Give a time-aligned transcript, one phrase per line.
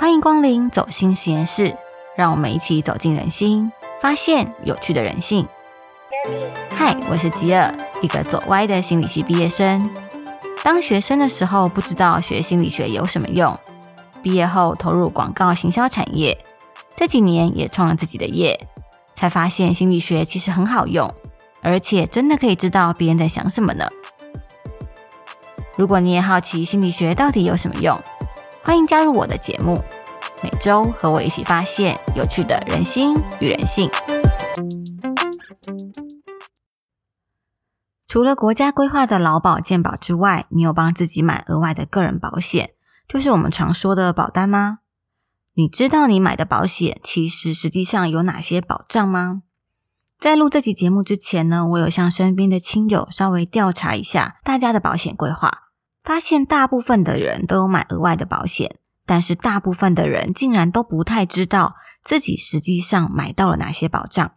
[0.00, 1.76] 欢迎光临走心实验室，
[2.16, 5.44] 让我们一起走进人心，发现有趣的人性。
[6.70, 9.92] 嗨，我是吉尔，一个走歪的心理系毕业生。
[10.62, 13.52] 当学生的时候，不知道学心理学有什么用；
[14.22, 16.38] 毕业后投入广告行销产业，
[16.94, 18.68] 这几年也创了自己的业，
[19.16, 21.12] 才发现心理学其实很好用，
[21.60, 23.88] 而且真的可以知道别人在想什么呢。
[25.76, 28.00] 如果你也好奇心理学到底有什么用，
[28.68, 29.82] 欢迎加入我的节目，
[30.42, 33.88] 每周和我一起发现有趣的人心与人性。
[38.06, 42.74] 除了国家规划的劳保健保之外，你有帮自己买额外的个人保险，
[43.08, 44.80] 就是我们常说的保单吗？
[45.54, 49.44] 你知道你买的保险其实实际上有哪些保障吗？
[50.20, 55.67] 在录这期节目之前呢，我有向身边的亲友稍微调查一下大家的保险规划。
[56.08, 64.32] 发现大部分的人都有买额外的保险，但是大部分的人竟然都不太知道自己实际上买到了哪些保障。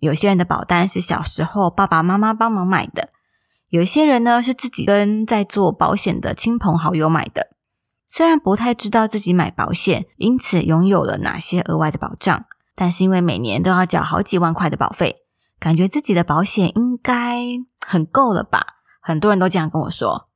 [0.00, 3.10] 有些人的保单是小时候爸爸妈妈帮忙买的，
[3.68, 7.50] 有些人呢是自己跟在做保险的亲朋好友买的。
[8.08, 15.18] 虽然不太知道自己买保险，因此拥有了哪些额外的保障，但是因为每年都要缴好几万块的保费，
[15.60, 17.38] 感觉自己的保险应该
[17.78, 18.66] 很够了吧？
[19.00, 20.26] 很多人都这样跟我说。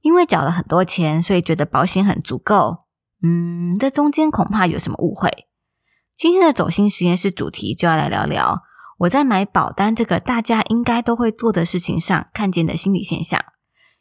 [0.00, 2.78] 因为缴了很多钱，所以觉得保险很足够。
[3.22, 5.46] 嗯，这中间恐怕有什么误会。
[6.16, 8.62] 今天的走心实验室主题就要来聊聊
[8.98, 13.40] 我在买保单这个大家应该都会做的事情上看见的心理现象。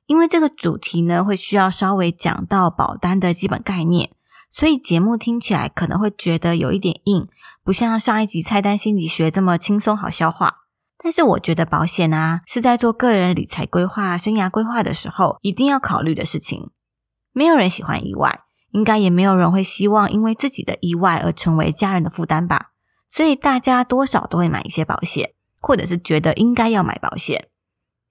[0.06, 4.12] 因为这个主题呢，会需要稍微讲到保单的基本概念，
[4.50, 7.28] 所以节目听起来可能会觉得有一点硬，
[7.64, 10.67] 不像上一集菜单心理学这么轻松好消化。
[11.08, 16.70] 但是我觉得保险啊，是在做个人理财规划、生涯规划的时候一定要考虑的事情。
[17.32, 18.42] 没有人喜欢意外，
[18.72, 22.72] 应该也没有人会希望因为自己的意外而成为家人的负担吧。
[23.08, 25.30] 所以大家多少都会买一些保险，
[25.62, 27.48] 或者是觉得应该要买保险。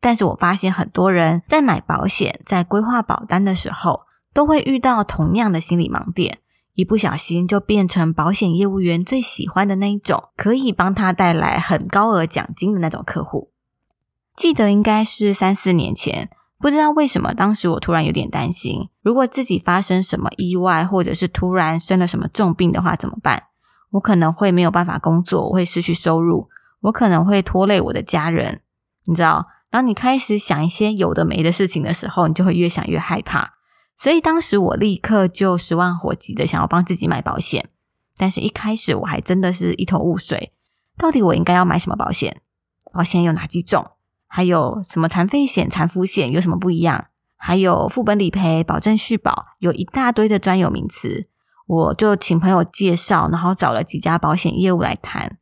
[0.01, 6.39] 但是我发现很多人在买保险、在规划保单的时候，都会遇到同样的心理盲点。
[6.77, 13.51] 一不小心就变成保险业务员最喜欢的那一种，可以帮他带来很高额奖金的那种客户。
[14.37, 16.29] 记得应该是三四年前，
[16.59, 23.45] 不知道为什么，当时我突然有点担心，如果自己发生什么意外，或者是突然生了什么重病的话怎么办？
[23.93, 26.51] 我可能会没有办法工作，我会失去收入，
[26.83, 28.61] 我可能会拖累我的家人。
[29.07, 33.55] 你知道，当你开始想一些有的没的事情的时候，你就会越想越害怕。
[33.97, 37.69] 所以当时我立刻就十万火急的想要帮自己买保险，
[38.17, 40.53] 但是一开始我还真的是一头雾水，
[40.99, 42.41] 到底我应该要买什么保险？
[42.93, 43.87] 保险有哪几种？
[44.27, 47.07] 还有什么残废险、残服险有什么不一样？
[47.37, 51.29] 还有副本理赔、保证续保，有一大堆的专有名词。
[51.67, 55.37] 我就请朋友介绍，然后找了几家保险业务来谈，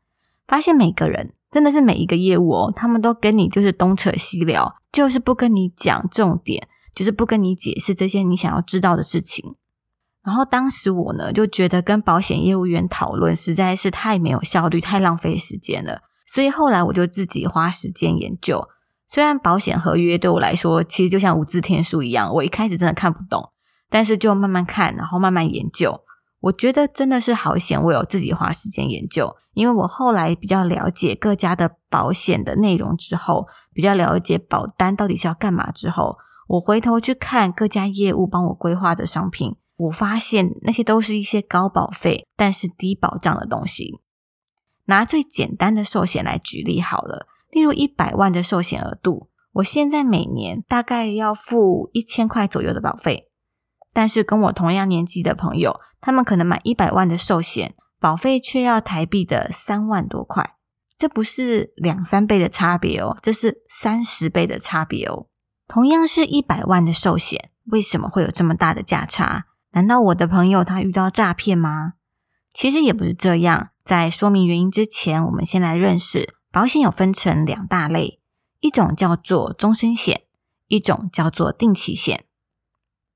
[0.46, 6.66] 发现每个人真的是每一个业务哦，他们都跟你就是东扯西聊，就是不跟你讲重点。
[6.94, 9.54] 就是不跟你解释这些你想要知道的事情。
[10.22, 16.00] 然后当时我呢就觉得跟保险业务员讨论实在是太没有效率，太浪费时间了。
[16.26, 18.66] 所以后来我就自己花时间研究。
[19.06, 23.52] 虽然保险合约对我来说其实就像无字天书一样，我一开始真的看不懂，
[23.90, 26.00] 但是就慢慢看，然后慢慢研究。
[26.40, 36.16] 我觉得真的是好险，我有自己花时间研究，因为我后来比较了解各家的保险的内容之后，比较了解保单到底是要干嘛之后。
[36.46, 44.00] 我回头去看各家业务帮我规划的商品，我发现那些都是一些高保费但是低保障的东西。
[44.86, 53.28] 拿最简单的寿险来举例好了，例如一百万的寿险额度，我现在每年大概要付一千块左右的保费，
[53.94, 60.56] 但是跟我同样年纪的朋友，他们可能买一百万的寿险，保费却要台币的三万多块，
[60.98, 65.28] 这不是两三倍的差别哦，这是三十倍的差别哦。
[65.66, 69.46] 同样是一百万的寿险，为什么会有这么大的价差？
[69.72, 71.94] 难道我的朋友他遇到诈骗吗？
[72.52, 73.70] 其实也不是这样。
[73.82, 78.20] 在说明原因之前，我们先来认识保险有分成两大类，
[78.60, 80.22] 一种叫做终身险，
[80.68, 82.24] 一种叫做定期险。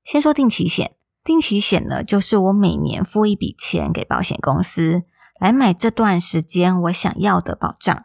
[0.03, 5.03] 先说定期险，定期险呢，就是我每年付一笔钱给保险公司，
[5.39, 8.03] 来买这段时间我想要的保障。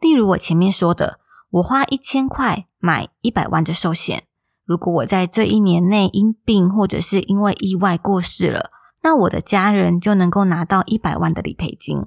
[0.00, 1.20] 例如我前面说的。
[1.54, 4.24] 我花一千块买一百万的寿险，
[4.64, 8.70] 如果我在这一年内因病或者是因为意外过世了，
[9.04, 12.06] 那我的家人就能够拿到一百万的理赔金。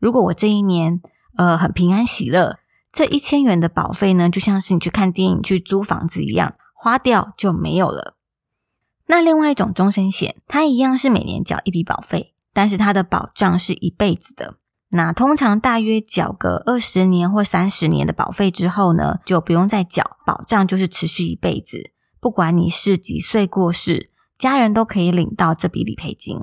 [0.00, 1.00] 如果我这一年
[1.36, 2.58] 呃很平安喜乐，
[2.92, 8.16] 这一千元的保费呢，就像是你去看电影、去租房子一样，花掉就没有了。
[9.06, 14.56] 那另外一种终身险，它一样是每年缴一笔保费，但是它的保障是一辈子的。
[14.94, 21.92] 那通常大约缴个二十年或三十年的保费之后呢，就不用再缴，保障就是持续一辈子。
[22.20, 26.42] 不管你是几岁过世，家人都可以领到这笔理赔金。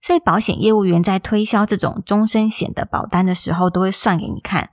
[0.00, 4.70] 所以保险业务员在推销这种终身险的保单的时候，都会算给你看。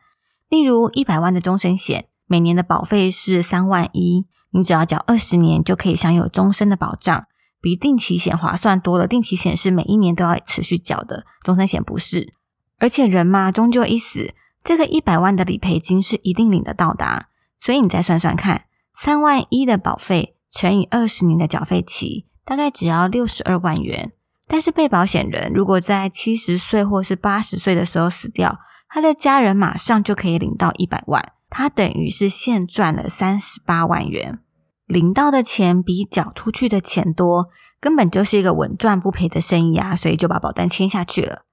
[0.47, 7.25] 例如一百万的终身险，每年的保费是三万一，你只要缴二十年就可以享有终身的保障，
[7.59, 9.07] 比定期险划算多了。
[9.07, 12.35] 定期险是每一年都要持续缴的，终身险不是。
[12.79, 14.33] 而且人嘛，终究一死，
[14.63, 17.25] 这个一百万的理赔金是一定领得到的。
[17.59, 18.65] 所以你再算算看，
[18.97, 24.11] 三万一的保费乘以二十年的缴费期，大概只要六十二万元。
[24.47, 34.39] 但是被保险人如果在七十岁或是八十岁的时候死掉，他的家人马上就可以领到一百万，他等于是现赚了三十八万元，
[34.87, 37.49] 领到的钱比缴出去的钱多，
[37.79, 39.95] 根本就是一个稳赚不赔的生意啊！
[39.95, 41.43] 所以就把保单签下去了。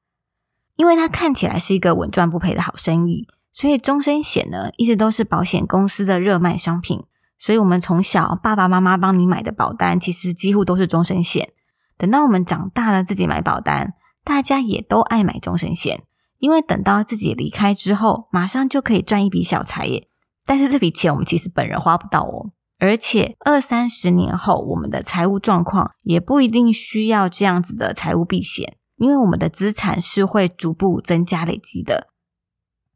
[0.76, 7.04] 因为它看起来是一个稳赚不赔的好生意，所以终身险呢一直都是保险公司的热卖商品。
[7.38, 11.50] 所以，我们从小爸爸妈妈帮你买的保单，其实几乎都是终身险。
[11.98, 13.92] 等到我们长大了自己买保单，
[14.24, 16.02] 大家也都爱买终身险，
[16.38, 20.08] 因为等到自己离开之后，马上就可以赚一笔小财耶。
[20.46, 28.76] 但是这笔钱我们其实本人花不到哦，而且二三十年后，我们的财务状况也不一定需要这样子的财务避险。
[28.96, 32.08] 因为我们的资产是会逐步增加累积的。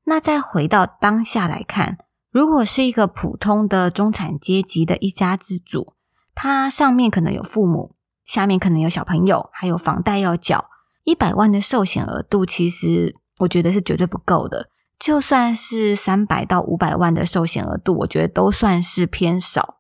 [0.05, 1.99] 那再回到当下来看，
[2.31, 5.95] 如果是一个普通的中产阶级的一家之主，
[6.35, 7.95] 他上面可能有父母，
[8.25, 10.67] 下面可能有小朋友，还有房贷要缴，
[11.05, 14.71] 一百万的寿险额度，其实我觉得是绝对不够的。
[14.99, 19.77] 就算是三百到五百万的寿险额度，我觉得都算是偏少。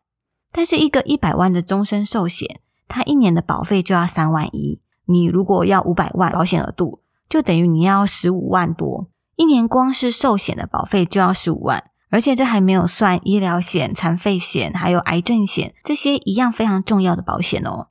[0.52, 4.80] 但是一个一百万的终身寿险，它一年的保费就要三万一。
[5.10, 17.88] 你如果要五百万保险额度，就等于你要十五万多，一年光是寿险的保费就要十五万，而且这还没有算医疗险、残废险，还有癌症险这些一样非常重要的保险哦。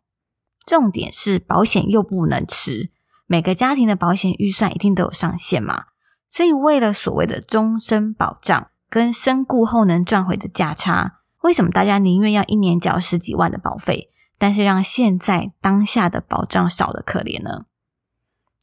[0.65, 2.91] 重点是保险又不能吃，
[3.27, 5.85] 每个家庭的保险预算一定都有上限嘛，
[6.29, 14.09] 所以为了所谓的终身保障跟身故后能赚回的价差，为什么大家宁愿要一年缴十几万的保费？
[14.39, 17.65] 但是让现在当下的保障少的可怜呢？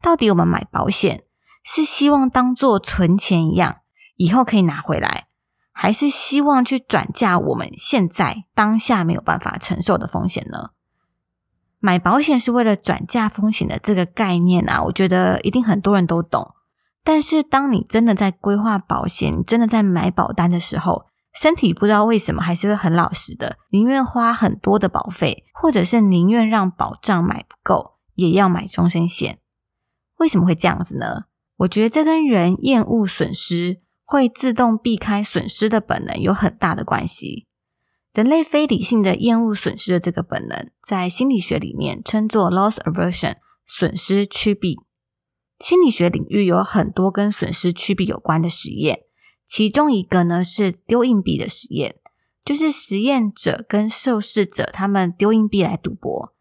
[0.02, 1.22] 到底我们买保险
[1.62, 3.76] 是希望当做存钱一样，
[4.16, 5.26] 以后可以拿回来，
[5.72, 10.70] 还是希望去转嫁我们现在当下没有办法承受的风险呢？
[11.78, 16.54] 买保险是为了转嫁风险的这个概念啊，我觉得一定很多人都懂。
[17.04, 21.05] 但是当你真的在规划保险，真的在买保单的时候，
[21.40, 29.38] 身体不知道为什么还是会很老实的，宁愿花很多的保费，或者是宁愿让保障买不够，也要买终身险。
[30.16, 31.24] 为什么会这样子呢？
[31.58, 37.46] 我觉得这跟人厌恶损失，会自动避开损失的本能有很大的关系。
[38.14, 43.36] 人类非理性的厌恶损失的这个本能，在心理学里面称作 loss aversion，
[43.66, 44.76] 损失趋避。
[45.58, 49.00] 心理学领域有很多跟损失趋避有关的实验。
[49.46, 51.96] 其中一个呢是丢硬币的实验，
[52.44, 56.34] 就是实验者跟受试者他们丢硬币来赌博，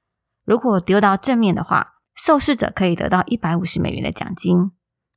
[0.43, 4.71] 如果丢到正面的话，受试者可以得到一百五十美元的奖金；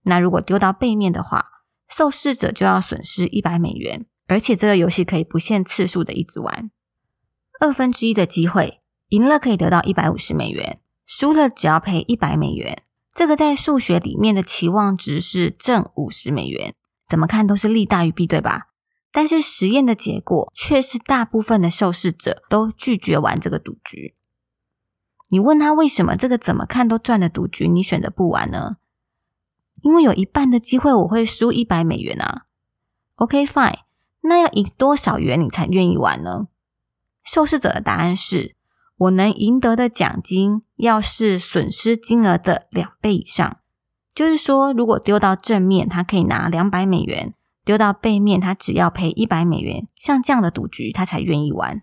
[0.05, 1.47] 那如果丢到背面的话，
[1.89, 4.07] 受试者就要损失一百美元。
[4.27, 6.71] 而且这个游戏可以不限次数的一直玩，
[7.61, 8.79] 二分之一的机会，
[9.09, 12.83] 赢了可以得到一百五十美元，输了只要赔一百美元。
[13.15, 16.75] 这个在数学里面的期望值是正五十美元。
[17.09, 18.69] 怎么看都是利大于弊，对吧？
[19.11, 24.15] 但是实验的结果却是大部分的受试者都拒绝玩这个赌局。
[25.31, 28.77] 你问他为什么这个怎么看都赚的赌局，你选择不玩呢？
[29.83, 32.43] 因为有一半的机会我会输一百美元啊。
[33.17, 33.79] OK，fine，
[34.23, 36.43] 那要赢多少元你才愿意玩呢？
[37.25, 38.57] 受试者的答案是：
[38.97, 43.58] 我能赢得的奖金要是损失金额的两倍以上。
[44.19, 47.35] 就是说，如果丢到正面，他可以拿两百美元；
[47.65, 49.87] 丢到背面，他只要赔一百美元。
[49.95, 51.83] 像这样的赌局，他才愿意玩。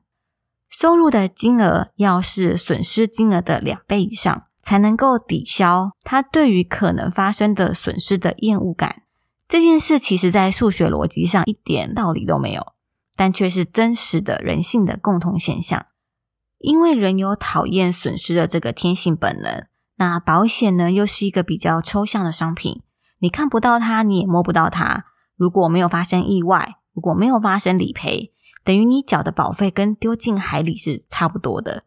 [0.68, 9.04] 收入的金额要是损失金额的两倍以上，才能够抵消他对于可能发生的损失的厌恶感。
[9.48, 12.74] 这件事其实，在数学逻辑上一点道理都没有，
[13.16, 15.86] 但却是真实的人性的共同现象。
[16.58, 19.66] 因为人有讨厌损失的这个天性本能。
[19.98, 22.82] 那保险呢，又是一个比较抽象的商品，
[23.20, 25.06] 你看不到它，你也摸不到它。
[25.38, 28.34] 如果没有发生意外，如果没有发生理赔，
[28.64, 31.84] 等于你缴的保费跟丢进海里是差不多的。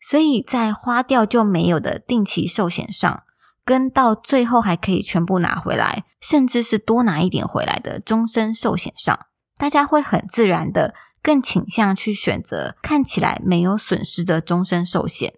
[0.00, 3.24] 所以在花掉就没有的定期寿险上，
[3.64, 9.26] 跟到最后还可以全部拿回来，甚至是多拿一点回来的终身寿险上，
[9.58, 15.34] 大家会很自然的更倾向去选择看起来没有损失的终身寿险。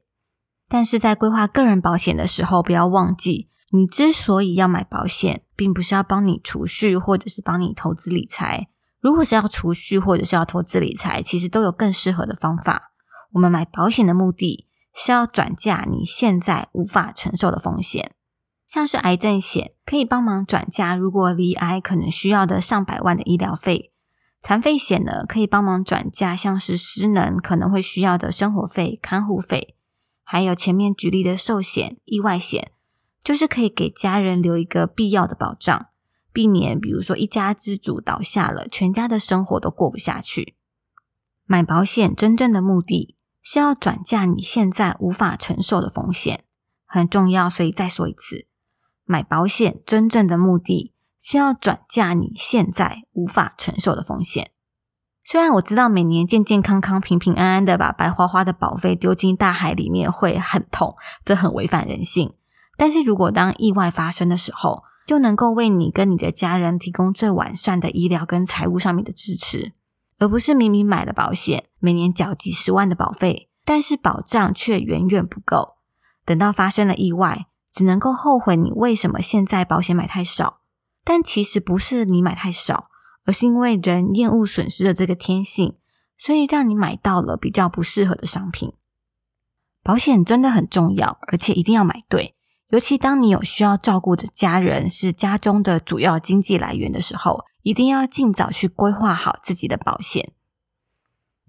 [0.73, 8.69] 但是在规划个人保险的时候，不要忘记，你之所以要买保险，并不是要帮你储蓄或者是帮你投资理财。
[8.99, 12.93] 如果是要储蓄或者是要投资理财，其实都有更适合的方法。
[13.33, 18.15] 我们买保险的目的是要转嫁你现在无法承受的风险，
[18.67, 23.91] 像是癌症险可以帮忙转嫁如果离癌可能需要的上百万的医疗费；
[24.43, 29.75] 残废险呢可以帮忙转嫁像是失能可能会需要的生活费、看护费；
[30.33, 32.73] 还有前面举例的寿险、意外险，
[33.23, 35.89] 就是可以给家人留一个必要的保障，
[36.33, 40.57] 避免比如说一家之主倒下了，全家的生活都过不下去。
[41.45, 43.19] 买保险真正的目的。
[43.43, 46.45] 是要转嫁你现在无法承受的风险，
[46.87, 47.51] 很重要。
[47.51, 48.47] 所以再说一次，
[49.05, 54.52] 买保险真正的目的是要转嫁你现在无法承受的风险。
[55.25, 62.35] 虽然我知道每年健健康康、平平安安的把白花花的保费丢进大海里面会很痛，这很违反人性。
[62.77, 69.73] 但是如果当意外发生的时候，就能够为你跟你的家人提供最完善的医疗跟财务上面的支持。
[70.19, 75.75] 而不是明明买了保险，每年缴几十万的保费，但是保障却远远不够。
[76.25, 80.61] 等到发生了意外，只能够后悔你为什么现在保险买太少。
[81.05, 82.87] 但其实不是你买太少，
[83.25, 85.77] 而是因为人厌恶损失的这个天性，
[86.17, 88.73] 所以让你买到了比较不适合的商品。
[89.83, 92.35] 保险真的很重要，而且一定要买对。
[92.69, 100.33] 尤其当你有需要照顾的家人，是家中的主要经济来源的时候，一定要尽早去规划好自己的保险。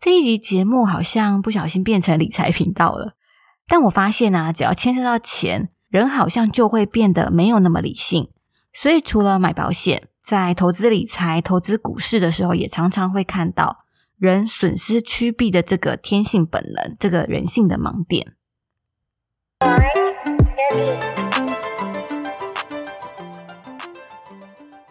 [0.01, 3.13] 这一集节目好像不小心变成理财频道了，
[3.69, 8.29] 但我发现啊，只要牵涉到钱，人好像就会变得没有那么理性。
[8.73, 13.79] 所以除了买保险，在投资理财、投资股市的时候，也常常会看到
[14.17, 18.33] 人损失趋避的这个天性本能，这个人性的盲点。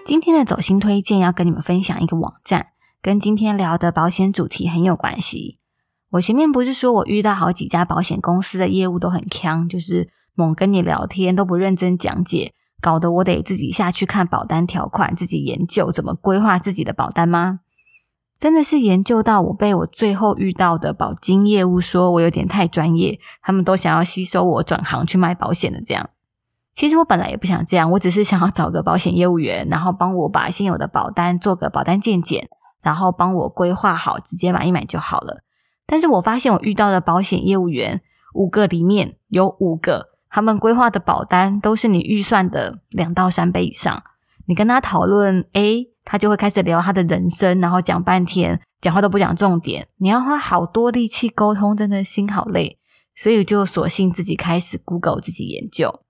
[0.05, 2.67] 今天的走心推荐要跟你们分享一个网站，
[3.01, 5.57] 跟今天聊的保险主题很有关系。
[6.11, 17.61] 我前面不是说我遇到好几家保险公司的业务都很强，就是猛跟你聊天都不认真讲解，搞得我得自己下去看保单条款，自己研究怎么规划自己的保单吗？
[18.39, 26.11] 真的是研究到我被我最后遇到的保金业务说我有点太专业，他们都想要吸收我转行去卖保险的这样。
[26.75, 32.49] 其实我本来也不想这样，我只是想要找个保险业务员，然后帮我把现有的保单做个保单鉴检，
[32.83, 35.45] 然后帮我规划好，直接买一买就好了。
[35.87, 38.01] 但是我发现我遇到的保险业务员
[38.35, 44.03] 五个里面有五个，他们规划的保单都是你预算的两到三倍以上。
[44.47, 49.87] 你跟他讨论 A，他就会开始聊他的人生，然后讲半天，讲话都不讲重点。
[49.99, 52.79] 你要花好多力气沟通，真的心好累，
[53.15, 56.01] 所以就索性自己开始 Google 自己研究。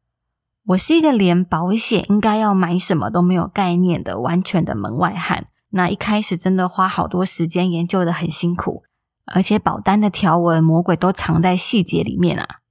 [0.67, 5.49] 我是一个连保险应该要买什么都没有概念的完全的门外汉。
[5.71, 8.85] 那一开始真的花好多时间研究的很辛苦，
[9.27, 12.62] 而且保单的条文魔鬼都藏在细节里面啊。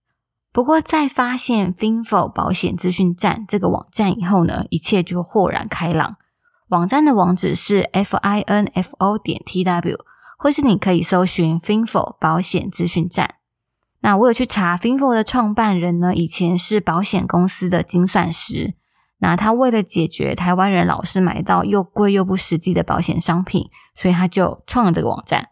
[0.53, 6.17] 不过在发现 Finfo 保险资讯站这个网站以后呢，一切就豁然开朗。
[6.67, 9.97] 网站的网址是 finfo 点 tw，
[10.37, 13.35] 或是你可以搜寻 Finfo 保险资讯站。
[14.01, 18.73] 那我有去查，Finfo 的创办人呢，以前是保险公司的精算师。
[19.19, 25.49] 那他为了解决台湾人老是买到又贵又不实际的保险商品，所以他就创了这个网站。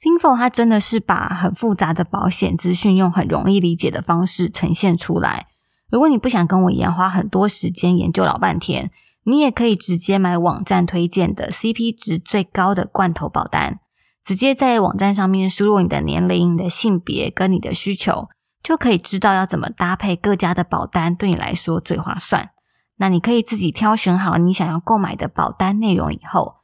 [0.00, 5.46] Finfo 它真的是把很复杂的保险资讯用很容易理解的方式呈现出来。
[5.90, 8.90] 如果你不想跟我一样花很多时间研究老半天，
[9.24, 13.78] 你也可以直接买网站推荐的 CP 值最高的罐头保单。
[14.24, 18.28] 直接在网站上面输入你的年龄、你的性别跟你的需求，
[18.62, 22.50] 就可以知道要怎么搭配各家的保单对你来说最划算。
[22.96, 26.56] 那你可以自己挑选好你想要购买的保单内容以后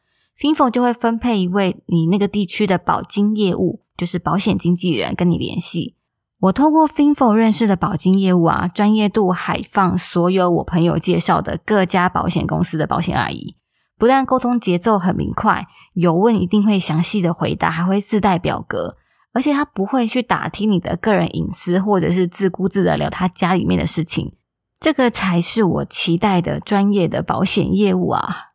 [0.42, 5.94] ，Finfo 就会分配一位你那个地区的保金业务，就是保险经纪人跟你联系。
[6.40, 13.54] 我透过 Finfo 认识的保金业务啊，专业度海放所有我朋友介绍的各家保险公司的保险阿姨。
[13.96, 18.96] 不但沟通节奏很明快，有问一定会详细的回答，还会自带表格，
[19.32, 24.34] 而且他不会去打听你的个人隐私，或者是自顾自的聊他家里面的事情。
[24.80, 28.48] 这个才是我期待的专业的保险业务啊！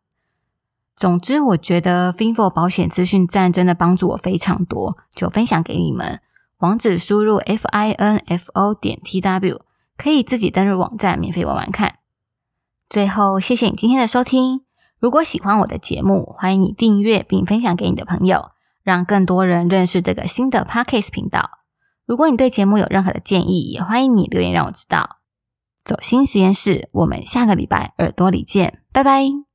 [0.98, 6.20] 总之，我觉得 Finfo 保险资讯站真的帮助我非常多，就分享给你们。
[6.58, 9.60] 网址输入 f i n f o 点 t w，
[9.96, 12.00] 可以自己登入网站免费玩玩看。
[12.90, 14.62] 最后，谢谢你今天的收听。
[15.00, 18.50] 如果喜欢我的节目，欢迎你订阅并分享给你的朋友，
[18.82, 21.60] 让更多人认识这个新的 Podcast 频道。
[22.08, 25.18] 如果你对节目有任何的建议，也欢迎你留言让我知道。
[25.86, 29.47] 走心实验室，我们下个礼拜耳朵里见，拜拜。